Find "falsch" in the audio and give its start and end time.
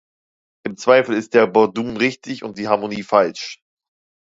3.03-3.61